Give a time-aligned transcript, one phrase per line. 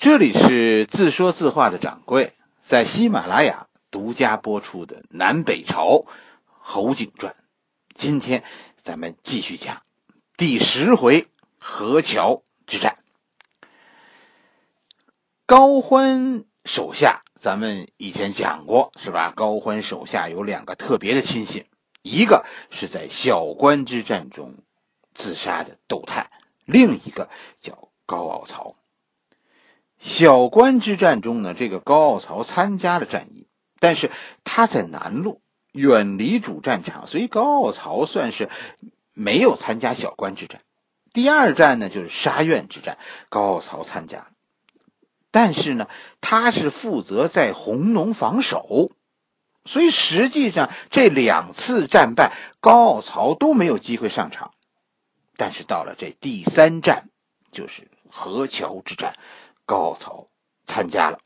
[0.00, 6.06] 这里是自说自话的掌柜在喜马拉雅独家播出的《南北朝
[6.46, 7.34] 侯景传》，
[7.94, 8.42] 今天
[8.82, 9.82] 咱们继续讲
[10.38, 11.26] 第十回
[11.58, 12.96] 河桥之战。
[15.44, 19.34] 高欢手下，咱们以前讲过是吧？
[19.36, 21.66] 高欢手下有两个特别的亲信，
[22.00, 24.54] 一个是在小关之战中
[25.12, 26.30] 自杀的窦泰，
[26.64, 27.28] 另一个
[27.60, 28.74] 叫高傲曹。
[30.00, 33.46] 小关之战中呢，这个高傲曹参加了战役，
[33.78, 34.10] 但是
[34.44, 38.48] 他在南路，远离主战场，所以高傲曹算是
[39.12, 40.62] 没有参加小关之战。
[41.12, 42.96] 第二战呢，就是沙苑之战，
[43.28, 44.28] 高傲曹参加了，
[45.30, 45.86] 但是呢，
[46.20, 48.92] 他是负责在红农防守，
[49.64, 54.52] 所以实际上这两次战败，高傲曹都没有机会上场。
[55.36, 57.08] 但是到了这第三战，
[57.52, 59.14] 就是河桥之战。
[59.70, 60.26] 高潮
[60.66, 61.20] 参加了，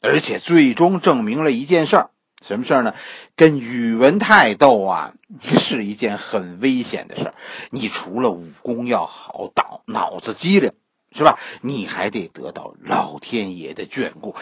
[0.00, 2.94] 而且最终证明了一件事儿，什么事儿呢？
[3.36, 7.34] 跟宇文泰斗啊，是一件很危险的事儿。
[7.68, 10.72] 你除了武功要好，脑脑子机灵，
[11.14, 11.38] 是吧？
[11.60, 14.34] 你还得得到老天爷的眷顾。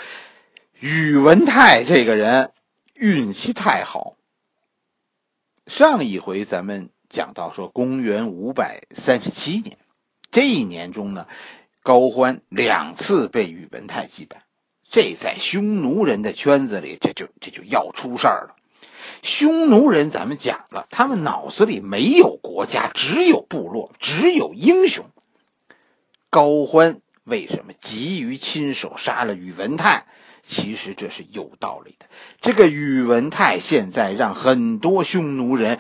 [0.78, 2.52] 宇文泰这个人
[2.94, 4.14] 运气太好。
[5.67, 9.77] 上一回咱们讲到说，公元五百三十七年，
[10.30, 11.27] 这一年中呢。
[11.83, 14.42] 高欢两次被宇文泰击败，
[14.89, 18.56] 这在匈奴人的圈子里，这就这就要出事儿了。
[19.23, 25.06] 匈奴人，咱们讲了，他们脑子里没有国家，只有部落，只有英雄。
[26.28, 30.06] 高欢为什么急于亲手杀了宇文泰？
[30.42, 32.06] 其实这是有道理的。
[32.41, 35.78] 这个宇文泰现在让很多匈奴人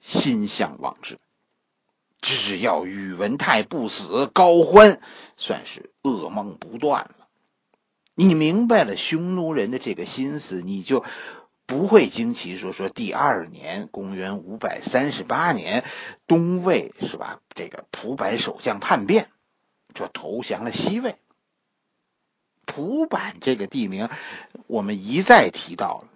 [0.00, 1.18] 心向往之。
[2.26, 5.00] 只要宇文泰不死，高欢
[5.36, 7.28] 算是噩梦不断了。
[8.16, 11.04] 你明白了匈奴人的这个心思，你就
[11.66, 15.84] 不会惊奇说说第二年，公元五百三十八年，
[16.26, 17.38] 东魏是吧？
[17.54, 19.30] 这个蒲坂守将叛变，
[19.94, 21.14] 就投降了西魏。
[22.64, 24.08] 蒲坂这个地名，
[24.66, 26.08] 我们一再提到了。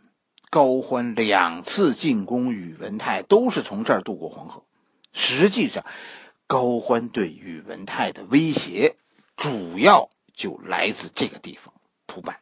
[0.51, 4.65] 高欢两次进攻宇文泰，都是从这儿渡过黄河。
[5.13, 5.85] 实际上，
[6.47, 8.97] 高欢对宇文泰的威胁
[9.37, 11.75] 主要就来自这个地方——
[12.07, 12.39] 蒲坂。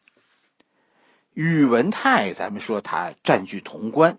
[1.33, 4.19] 宇文泰，咱们说他占据潼关，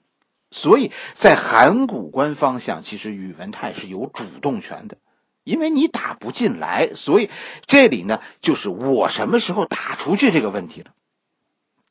[0.52, 4.98] 所以在函谷关方向，其实宇文泰是有主动权的。
[5.44, 7.30] 因为你打不进来，所以
[7.66, 10.94] 这里呢，就是我什么时候打出去这个问题了。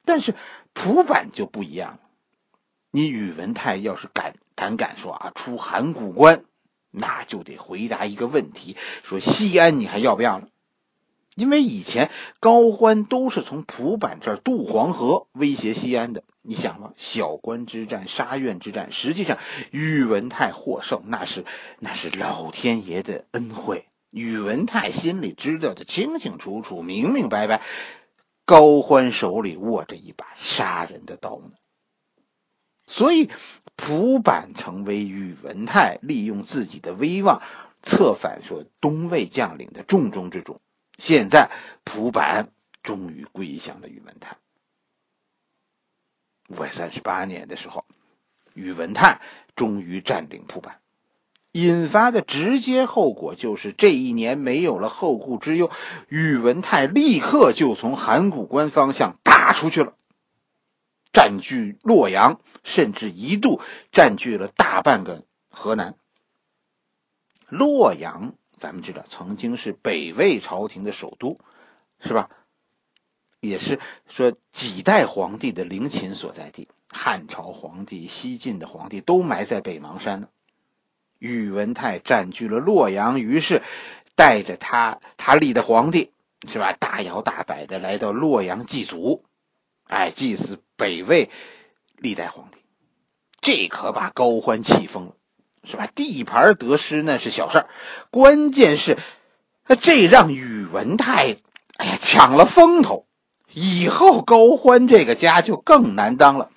[0.05, 0.35] 但是
[0.73, 2.01] 蒲坂就不一样了，
[2.91, 6.45] 你宇文泰要是敢胆敢说啊，出函谷关。
[6.91, 10.49] 那就得回答一个问题：说西安你还要不要了？
[11.35, 12.11] 因为以前
[12.41, 16.25] 高欢都是从蒲坂这儿渡黄河威胁西安的。
[16.41, 19.37] 你想吧，小关之战、沙苑之战，实际上
[19.71, 21.45] 宇文泰获胜，那是
[21.79, 23.85] 那是老天爷的恩惠。
[24.11, 27.61] 宇文泰心里知道的清清楚楚、明明白白，
[28.47, 31.51] 高欢手里握着一把杀人的刀呢。
[32.89, 33.31] 所以。
[33.81, 37.41] 蒲坂成为宇文泰利用自己的威望，
[37.81, 40.61] 策反说东魏将领的重中之重。
[40.99, 41.49] 现在
[41.85, 42.49] 蒲坂
[42.83, 44.37] 终于归降了宇文泰。
[46.49, 47.85] 五百三十八年的时候，
[48.55, 49.21] 宇文泰
[49.55, 50.73] 终于占领蒲坂，
[51.53, 55.71] 引发的直接后果就是这一年没有了后顾之忧，
[56.09, 59.95] 宇文泰立刻就从函谷关方向打出去了。
[61.13, 63.61] 占据洛阳，甚至一度
[63.93, 65.97] 占据了大半个河南。
[67.49, 71.39] 洛阳，咱们知道曾经是北魏朝廷的首都，
[72.01, 72.31] 是吧？
[73.41, 76.69] 也是说几代皇帝的陵寝所在地。
[76.91, 80.29] 汉朝皇帝、西晋的皇帝都埋在北邙山呢。
[81.19, 83.63] 宇文泰占据了洛阳，于是
[84.15, 86.13] 带着他他立的皇帝，
[86.49, 86.73] 是吧？
[86.73, 89.25] 大摇大摆的来到洛阳祭祖。
[89.89, 91.31] 哎，祭祀北魏
[91.97, 92.59] 历代皇帝，
[93.41, 95.15] 这可把高欢气疯了，
[95.65, 95.89] 是吧？
[95.95, 97.69] 地盘得失那是小事儿，
[98.11, 98.99] 关键是，
[99.81, 101.39] 这让宇文泰
[101.79, 103.07] 哎呀抢了风头，
[103.51, 106.51] 以后高欢这个家就更难当了。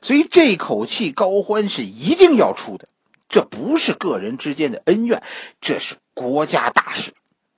[0.00, 2.88] 所以这口气高欢是一定要出的，
[3.28, 5.22] 这不是个人之间的恩怨，
[5.60, 7.12] 这是国家大事。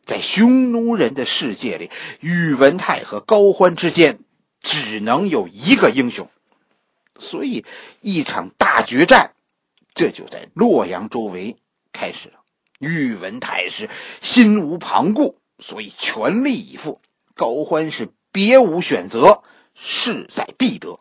[0.05, 1.89] 在匈奴人的世界里，
[2.19, 4.19] 宇文泰和高欢之间。
[4.61, 6.31] 只能有一个英雄，
[7.19, 7.65] 所以
[8.01, 9.33] 一场大决战，
[9.95, 11.57] 这就在洛阳周围
[11.93, 12.35] 开始了。
[12.79, 13.91] 宇文泰是
[14.23, 17.01] 心无旁骛，所以全力以赴。
[17.35, 19.43] 高欢是别无选择，
[19.75, 21.01] 势在必得。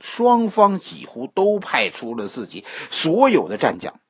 [0.00, 4.00] 双方几乎都派出了自己所有的战将。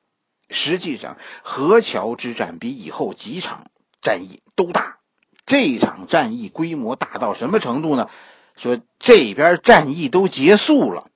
[0.49, 3.71] 实际上，河桥之战比以后几场
[4.01, 4.99] 战役都大。
[5.45, 8.09] 这场战役规模大到什么程度呢？
[8.55, 11.07] 说这边战役都结束了，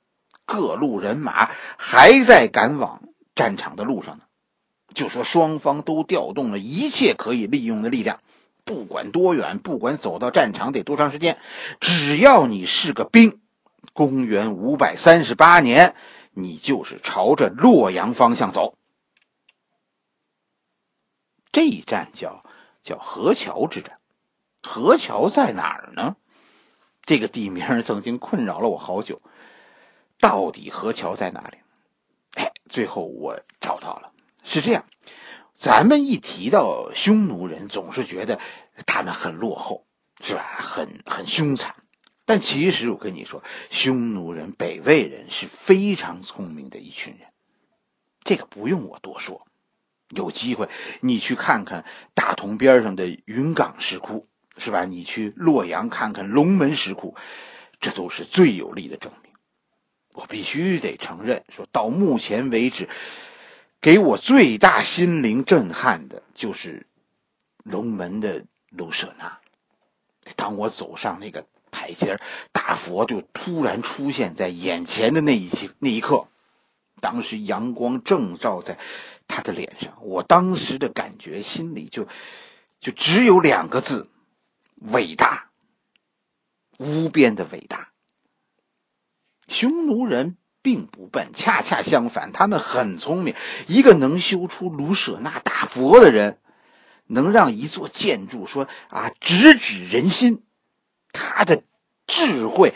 [0.46, 3.04] 各路人马还在赶往
[3.36, 4.24] 战场的路上呢。
[4.94, 8.20] 就说双方都调动了一切可以利用的力量，
[8.64, 11.38] 不管多远，不管走到战场得多长时间，
[11.82, 13.42] 只要你是个兵。
[13.94, 15.96] 公元五百三十八年，
[16.32, 18.78] 你就是朝着洛阳方向走。
[21.52, 22.42] 这一战叫
[22.82, 24.00] 叫河桥之战。
[24.62, 26.18] 河桥在哪儿呢？
[27.06, 29.22] 这个地名曾经困扰了我好久。
[30.20, 31.58] 到底河桥在哪里？
[32.36, 34.12] 哎，最后我找到了。
[34.44, 34.86] 是这样，
[35.54, 38.40] 咱们一提到匈奴人，总是觉得
[38.86, 39.86] 他们很落后，
[40.22, 40.44] 是吧？
[40.60, 41.76] 很很凶残。
[42.26, 47.28] 但其实我跟你说，匈奴人、北魏人是非常聪明的一群人，
[48.24, 49.46] 这个不用我多说。
[50.10, 50.70] 有机会
[51.02, 54.86] 你去看看大同边上的云冈石窟，是吧？
[54.86, 57.16] 你去洛阳看看龙门石窟，
[57.80, 59.32] 这都是最有力的证明。
[60.14, 62.90] 我必须得承认，说到目前为止，
[63.82, 66.86] 给我最大心灵震撼的就是
[67.64, 69.40] 龙门的卢舍那。
[70.36, 71.46] 当我走上那个。
[71.78, 72.18] 台阶
[72.54, 76.26] 大佛就突然出现在眼前的那一期那一刻，
[77.02, 78.80] 当时阳光正照在
[79.28, 82.08] 他的脸上，我当时的感觉心里就
[82.80, 84.10] 就只有两个字：
[84.76, 85.50] 伟大，
[86.78, 87.90] 无边的伟大。
[89.48, 93.36] 匈奴人并不笨，恰恰相反，他们很聪明。
[93.68, 96.40] 一个能修出卢舍那大佛的人，
[97.06, 100.44] 能让一座建筑说啊直指人心。
[101.12, 101.64] 他的
[102.08, 102.74] 智慧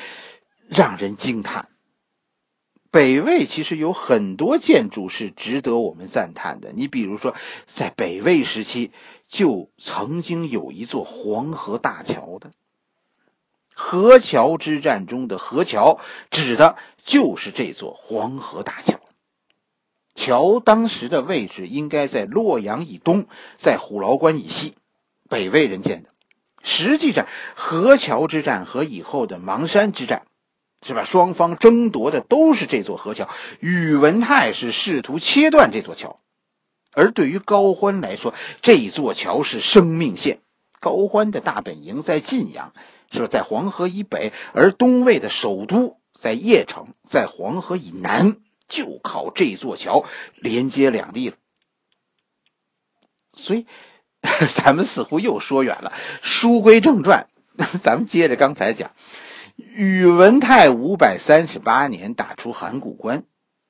[0.68, 1.69] 让人惊叹。
[2.92, 6.72] 北魏其实有很多建筑是值得我们赞叹的。
[6.74, 8.92] 你比如说，在北魏时期
[9.28, 12.52] 就曾经有一座黄河大桥的。
[13.76, 16.00] 河桥之战中的河桥，
[16.32, 19.00] 指的就是这座黄河大桥。
[20.16, 23.26] 桥当时的位置应该在洛阳以东，
[23.58, 24.74] 在虎牢关以西，
[25.30, 26.10] 北魏人建的。
[26.62, 27.26] 实际上，
[27.56, 30.24] 河桥之战和以后的邙山之战，
[30.82, 31.04] 是吧？
[31.04, 33.30] 双方争夺的都是这座河桥。
[33.60, 36.20] 宇文泰是试图切断这座桥，
[36.94, 40.40] 而对于高欢来说，这座桥是生命线。
[40.80, 42.74] 高欢的大本营在晋阳，
[43.12, 43.28] 是吧？
[43.28, 48.38] 在黄河以北，而东魏的首都在邺城，在黄河以南，
[48.68, 50.06] 就靠这座桥
[50.36, 51.36] 连接两地了。
[53.34, 53.66] 所以。
[54.54, 55.94] 咱们似乎又说远了。
[56.22, 57.30] 书归正传，
[57.82, 58.92] 咱们接着刚才讲，
[59.76, 63.24] 宇文泰五百三十八年打出函谷关，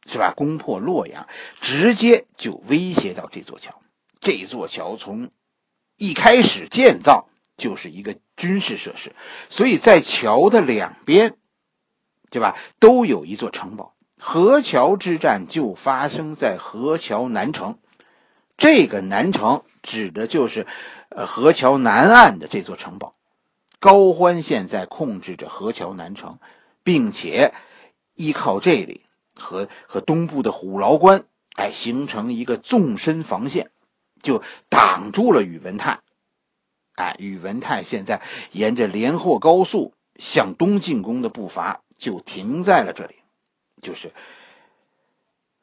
[0.05, 0.33] 是吧？
[0.35, 1.27] 攻破洛阳，
[1.61, 3.81] 直接就威胁到这座桥。
[4.19, 5.29] 这座桥从
[5.97, 7.27] 一开始建造
[7.57, 9.13] 就是一个军事设施，
[9.49, 11.35] 所以在桥的两边，
[12.29, 12.55] 对吧？
[12.79, 13.95] 都有一座城堡。
[14.21, 17.79] 河桥之战就发生在河桥南城。
[18.57, 20.67] 这个南城指的就是，
[21.09, 23.13] 呃，河桥南岸的这座城堡。
[23.79, 26.39] 高欢现在控制着河桥南城，
[26.83, 27.53] 并且
[28.15, 31.25] 依靠这里和和东部的虎牢关，
[31.55, 33.71] 哎，形成一个纵深防线，
[34.21, 36.01] 就挡住了宇文泰。
[36.95, 43.15] 哎，宇文泰现在沿着连霍高速向东进攻的步伐就停在了这里，
[43.81, 44.11] 就是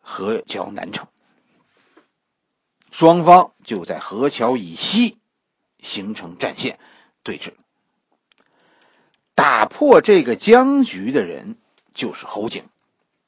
[0.00, 1.06] 河桥南城。
[2.90, 5.18] 双方就在河桥以西
[5.80, 6.78] 形成战线
[7.22, 7.52] 对峙。
[9.48, 11.54] 打破这个僵局的人
[11.94, 12.64] 就是侯景。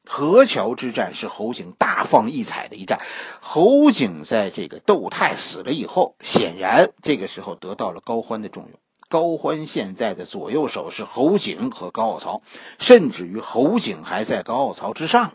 [0.05, 2.99] 河桥之战是侯景大放异彩的一战。
[3.41, 8.81] 侯景在这个窦泰死了以后，显然这个时候得到了高欢的重用。
[9.09, 12.43] 高欢现在的左右手是侯景和高傲曹，
[12.81, 15.35] 甚至于侯景还在高傲曹之上。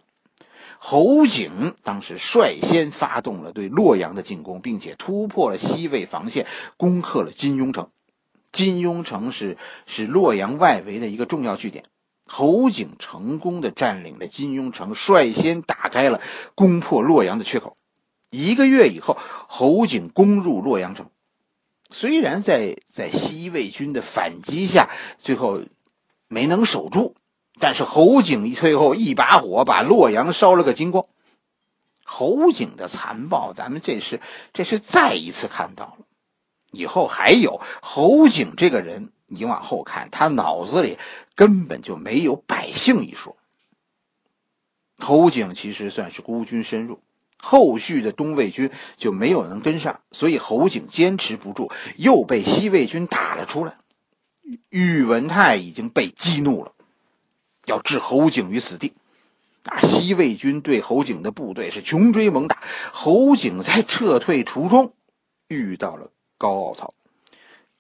[0.80, 7.88] 侯景当时率先发动了对洛阳的进攻，并且突破了西魏防线，攻克了金庸城。
[8.54, 11.84] 金庸城是是洛阳外围的一个重要据点。
[12.26, 16.22] 侯景成功的占领了金庸城，率先打开了
[16.56, 17.76] 攻破洛阳的缺口。
[18.30, 19.18] 一个月以后，
[19.48, 21.10] 侯景攻入洛阳城。
[21.90, 25.62] 虽然在在西魏军的反击下，最后
[26.30, 27.16] 没能守住。
[27.60, 31.06] 但是侯景最后一把火把洛阳烧了个精光。
[32.04, 34.22] 侯景的残暴，咱们这是
[34.54, 36.06] 这是再一次看到了。
[36.74, 40.98] 以后还有侯景这个人你往后看，他脑子里
[41.36, 43.38] 根本就没有百姓一说。
[44.98, 47.00] 侯景其实算是孤军深入，
[47.42, 53.78] 后续的东魏军就没有能跟上，所以侯景坚持不住，又被西魏军打了出来。
[54.70, 56.74] 宇文泰已经被激怒了，
[57.66, 58.94] 要置侯景于死地。
[59.66, 62.62] 啊，西魏军对侯景的部队是穷追猛打，
[62.92, 64.94] 侯景在撤退途中
[65.48, 66.12] 遇到了
[66.44, 66.94] 高傲曹。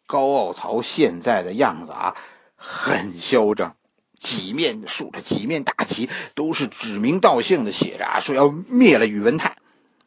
[0.07, 2.15] 高傲曹现在的样子啊，
[2.55, 3.75] 很嚣张，
[4.17, 9.57] 几面竖着几面大旗，都是指名道姓的写着啊，说要灭了宇文泰。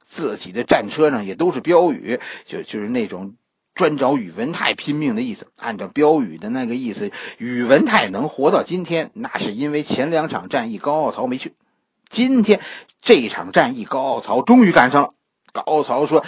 [0.09, 3.35] 自己的战车上也都是标语，就就是那种。
[3.75, 11.53] 专找宇文泰拼命的意思，按照标语的那个意思，宇文泰能活到今天，那是因为前两场战役高傲曹没去。
[12.09, 12.59] 今天
[13.03, 15.11] 这场战役，高傲曹终于赶上了。
[15.53, 16.25] 高傲曹说：“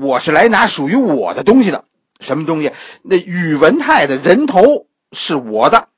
[0.00, 1.84] 我是来拿属于我的东西的，
[2.20, 2.72] 什么东西？
[3.02, 5.88] 那宇文泰的人头是我的。”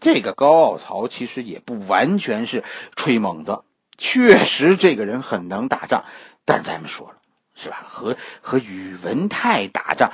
[0.00, 2.62] 这个高傲曹其实也不完全是
[2.94, 3.62] 吹猛子，
[3.96, 6.04] 确实这个人很能打仗，
[6.44, 7.14] 但咱们说了。
[7.60, 7.84] 是吧？
[7.88, 10.12] 和和宇文泰打仗，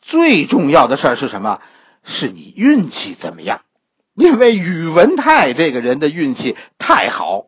[0.00, 1.60] 最重要的事儿是什么？
[2.02, 3.60] 是你运气怎么样？
[4.14, 7.46] 因为宇文泰这个人的运气太好，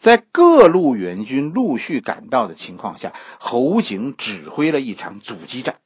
[0.00, 5.76] 在各路援军陆续赶到的情况下，侯景指挥了一场阻击战。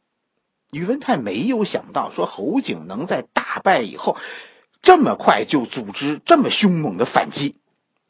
[0.71, 4.17] 宇文泰没有想到，说侯景能在大败以后，
[4.83, 7.57] 这么快就组织这么凶猛的反击，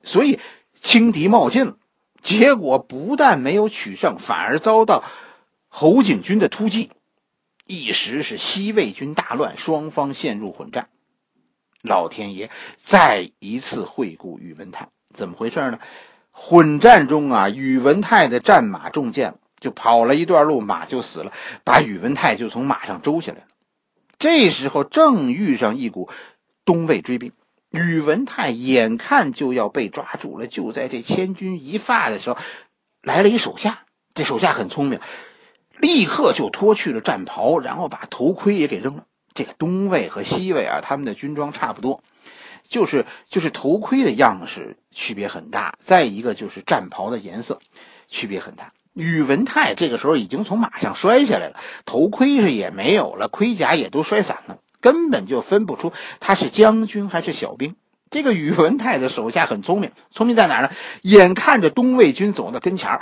[0.03, 0.39] 所以
[0.79, 1.79] 轻敌冒进了。
[2.21, 5.05] 结果不但没有取胜，反而遭到
[5.69, 6.91] 侯景军的突击，
[7.67, 10.91] 一时是西魏军大乱，双方陷入混战。
[11.81, 15.79] 老天爷再一次惠顾宇文泰，怎么回事呢？
[16.31, 23.45] 混战中啊，宇文泰的战马中箭，就跑了一段路，马就死了，把宇文泰就从马上周下来了。
[24.19, 26.11] 这时候正遇上一股
[26.65, 27.33] 东魏追兵。
[27.71, 32.39] 宇文泰眼看就要被抓住了，就在这千钧一发的时候，
[33.03, 33.81] 来了一手下。
[34.15, 35.01] 这手下很聪明，
[35.79, 39.05] 立刻就脱去了战袍，然后把头盔也给扔了。
[39.35, 42.01] 这个东魏和西魏啊，他们的军装差不多，
[42.69, 47.61] 就是就是头盔的样式区别很大，再一个就是战袍的颜色
[48.09, 48.73] 区别很大。
[48.93, 54.59] 宇文泰这个时候已经从马上摔下来了，头盔是也没有了，盔甲也都摔散了。
[54.81, 57.75] 根本就分不出他是将军还是小兵。
[58.11, 60.71] 这个宇文泰的手下很聪明，聪明在哪呢？
[61.03, 63.01] 眼看着东魏军走到跟前，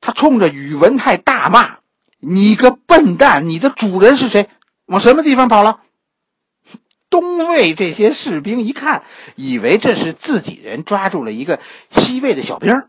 [0.00, 1.78] 他冲着宇文泰大骂
[2.20, 3.48] ：“你个笨蛋！
[3.48, 4.48] 你的主人是谁？
[4.86, 5.80] 往什么地方跑了？”
[7.14, 9.04] 东魏这些士兵一看，
[9.36, 11.60] 以为这是自己人抓住了一个
[11.92, 12.82] 西魏的小兵，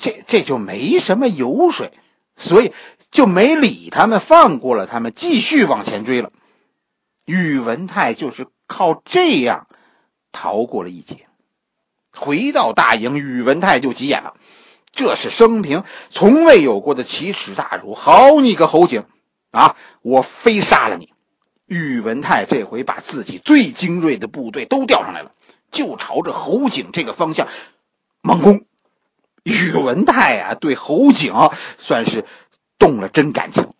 [0.00, 1.92] 这这就没什么油水，
[2.36, 2.72] 所以
[3.12, 6.32] 就没理他们，放过了他们，继续往前追了。
[7.26, 9.68] 宇文泰就是靠这样
[10.32, 11.28] 逃过了一劫，
[12.12, 14.34] 回到大营，宇文泰就急眼了。
[14.92, 17.94] 这是生平从未有过的奇耻大辱！
[17.94, 19.04] 好你个侯景
[19.52, 21.09] 啊，我非杀了你！
[21.70, 25.30] 宇文泰这回把自己最精锐的部队都调上来了，
[25.70, 27.46] 就朝着侯景这个方向
[28.22, 28.64] 猛攻。
[29.44, 31.32] 宇文泰啊，对侯景
[31.78, 32.24] 算是
[32.76, 33.72] 动了真感情。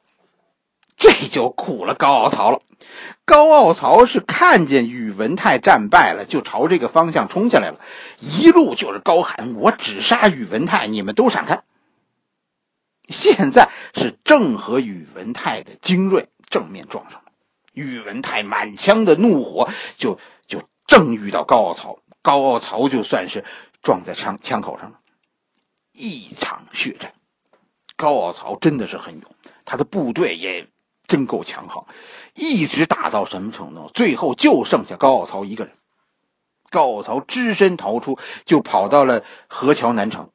[0.96, 2.60] 这就苦了高傲曹了。
[3.24, 7.80] 高傲曹是看见宇文泰战败了，就朝这个方向冲下来了，
[8.20, 11.64] 一路就是高喊：“我只杀宇文泰，你们都闪开！”
[13.10, 17.29] 现在是正和宇文泰的精锐正面撞上了，
[17.72, 23.44] 宇文泰满腔的怒火就就正遇到高傲曹，高傲曹就算是
[23.82, 24.98] 撞在枪枪口上了，
[25.92, 27.12] 一场血战。
[27.96, 29.34] 高傲曹真的是很勇，
[29.64, 30.68] 他的部队也。
[31.08, 31.86] 真够强横，
[32.34, 33.90] 一直打到什么程度？
[33.92, 35.74] 最后就剩下高傲曹一个人。
[36.70, 40.30] 高傲曹只身逃出，就跑到了河桥南城。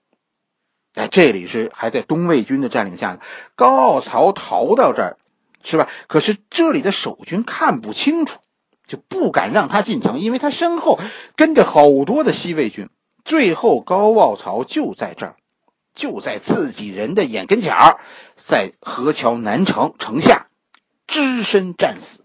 [0.96, 3.22] 哎，这里是还在东魏军的占领下。
[3.56, 5.18] 高傲曹逃到这儿，
[5.66, 5.90] 是吧？
[6.08, 8.40] 可是这里的守军看不清楚，
[8.88, 11.00] 就不敢让他进城，因为他身后
[11.36, 12.88] 跟着好多的西魏军。
[13.26, 15.36] 最后，高傲曹就在这儿，
[15.96, 18.00] 就在自己人的眼跟前儿，
[18.38, 20.48] 在河桥南城城下。
[21.08, 22.22] 只身战死，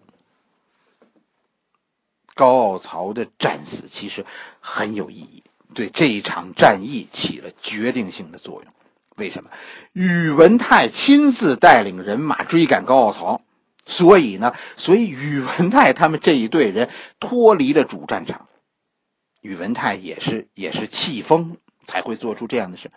[2.35, 4.25] 高傲曹的战死其实
[4.61, 5.43] 很有意义，
[5.75, 8.73] 对这一场战役起了决定性的作用。
[9.21, 9.51] 为什么？
[9.93, 13.43] 宇文泰亲自带领人马追赶高傲曹，
[13.87, 16.89] 所以呢，所以宇文泰他们这一队人
[17.21, 18.49] 脱离了主战场。
[19.43, 22.91] 宇文泰也是也是气疯才会做出这样的事，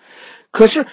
[0.52, 0.88] 可是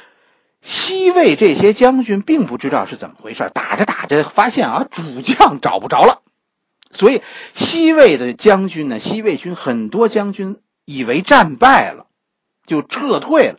[0.62, 6.22] 西魏这些将军并不知道是怎么回事，打着打着发现啊，主将找不着了，
[6.92, 7.22] 所以
[7.54, 12.06] 西魏的将军呢，西魏军很多将军以为战败了，
[12.66, 13.58] 就撤退了。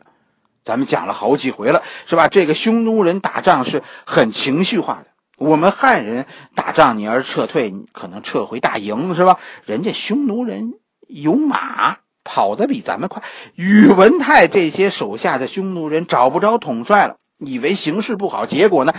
[0.72, 2.30] 咱们讲了好几回了，是吧？
[2.30, 5.08] 这个匈奴人打仗是很情绪化的。
[5.36, 6.26] 我们汉人
[6.56, 9.38] 打仗，你要是撤退，你可能撤回大营，是吧？
[9.66, 10.76] 人家匈奴人
[11.10, 13.22] 有马，跑得比咱们快。
[13.56, 18.94] 宇文泰这些手下的匈奴人找不着统帅了，以为形势不好，结果呢？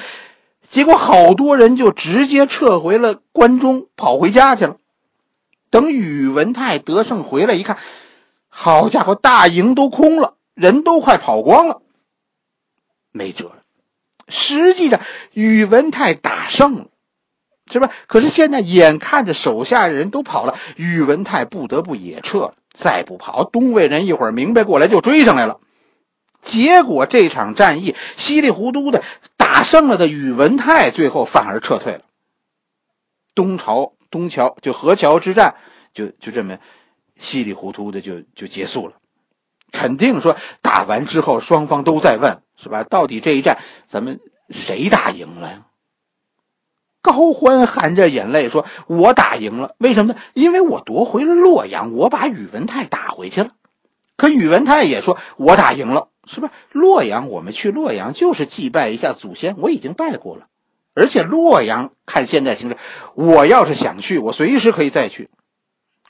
[0.69, 4.77] 结果好多人就直接撤回了关中，跑回家去了。
[5.71, 7.79] 等宇文泰得胜回来一看，
[8.51, 10.35] 好家伙，大营都空了。
[10.55, 11.83] 人都快跑光了，
[13.11, 13.61] 没辙了。
[14.29, 15.01] 实际上，
[15.33, 16.87] 宇文泰打胜了，
[17.71, 17.91] 是吧？
[18.07, 22.55] 可是现在眼看着手下人都跑了，宇文泰不得不也撤了。
[22.73, 25.61] 再不跑，东魏人一会儿明白过来就追上来了。
[26.41, 29.03] 结果这场战役稀里糊涂的
[29.37, 32.01] 打胜了的宇文泰，最后反而撤退了。
[33.35, 35.55] 东朝东桥就河桥之战，
[35.93, 36.59] 就就这么
[37.19, 38.95] 稀里糊涂的就就结束了。
[39.73, 42.85] 肯定说打完之后，双方都在问，是吧？
[42.85, 45.67] 到底这一战咱们谁打赢了呀？
[47.01, 50.21] 高欢含着眼泪说：“我打赢了，为什么呢？
[50.35, 53.49] 因为我夺回了洛阳，我把宇文泰打回去了。
[54.17, 56.53] 可宇文泰也说，我打赢了，是吧？
[56.71, 60.45] 洛阳，我们去洛阳就是祭拜一下祖先，我已经拜过了。
[60.95, 62.77] 而且洛阳看现在形势，
[63.15, 65.29] 我要是想去，我随时可以再去。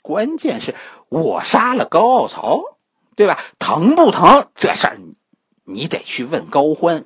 [0.03, 0.75] 关键是
[1.09, 2.61] 我杀了高傲曹。”
[3.15, 3.39] 对吧？
[3.59, 4.49] 疼不疼？
[4.55, 4.99] 这事儿
[5.63, 7.05] 你得去问高欢。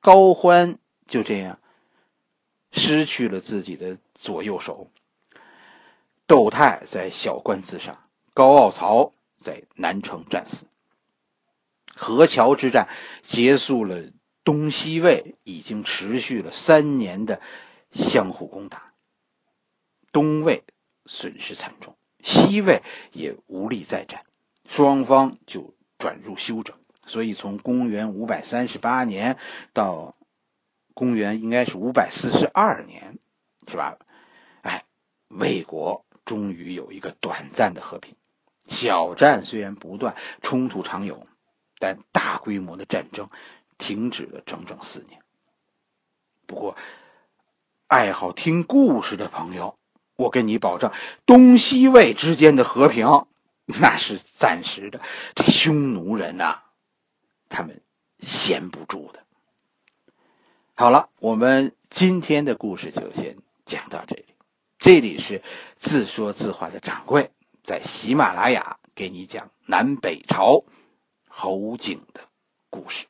[0.00, 1.58] 高欢就这样
[2.72, 4.90] 失去了自己的左右手。
[6.26, 10.66] 窦泰在小关自杀，高傲曹在南城战死。
[11.94, 12.88] 河桥之战
[13.20, 14.00] 结束了
[14.44, 17.42] 东西魏已经持续了三年的
[17.92, 18.94] 相互攻打，
[20.12, 20.62] 东魏
[21.04, 21.96] 损失惨重。
[22.22, 24.24] 西魏也无力再战，
[24.68, 26.76] 双方就转入休整。
[27.06, 29.36] 所以从公元五百三十八年
[29.72, 30.14] 到
[30.94, 33.18] 公元应该是五百四十二年，
[33.66, 33.98] 是吧？
[34.62, 34.84] 哎，
[35.28, 38.14] 魏国终于有一个短暂的和平。
[38.68, 41.26] 小战虽然不断，冲突常有，
[41.80, 43.28] 但大规模的战争
[43.76, 45.20] 停止了整整四年。
[46.46, 46.76] 不过，
[47.88, 49.74] 爱好听故事的朋友。
[50.20, 50.92] 我跟你保证，
[51.24, 53.06] 东西魏之间的和平
[53.64, 55.00] 那是暂时的。
[55.34, 56.58] 这匈奴人呐，
[57.48, 57.80] 他们
[58.20, 59.20] 闲不住的。
[60.74, 64.26] 好了，我们今天的故事就先讲到这里。
[64.78, 65.42] 这里是
[65.78, 67.30] 自说自话的掌柜，
[67.64, 70.64] 在喜马拉雅给你讲南北朝
[71.28, 72.20] 侯景的
[72.68, 73.06] 故事。